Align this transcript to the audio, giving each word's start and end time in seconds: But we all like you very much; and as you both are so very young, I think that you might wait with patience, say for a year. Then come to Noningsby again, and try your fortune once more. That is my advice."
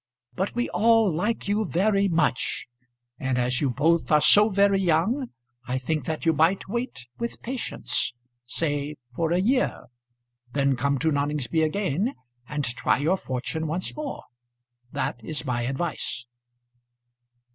But 0.33 0.55
we 0.55 0.67
all 0.69 1.11
like 1.11 1.47
you 1.47 1.63
very 1.63 2.07
much; 2.07 2.67
and 3.19 3.37
as 3.37 3.61
you 3.61 3.69
both 3.69 4.11
are 4.11 4.19
so 4.19 4.49
very 4.49 4.81
young, 4.81 5.29
I 5.67 5.77
think 5.77 6.05
that 6.05 6.25
you 6.25 6.33
might 6.33 6.67
wait 6.67 7.05
with 7.19 7.43
patience, 7.43 8.15
say 8.47 8.95
for 9.15 9.31
a 9.31 9.37
year. 9.37 9.85
Then 10.53 10.75
come 10.75 10.97
to 10.97 11.11
Noningsby 11.11 11.61
again, 11.63 12.15
and 12.49 12.65
try 12.65 12.97
your 12.97 13.15
fortune 13.15 13.67
once 13.67 13.95
more. 13.95 14.23
That 14.91 15.23
is 15.23 15.45
my 15.45 15.61
advice." 15.67 16.25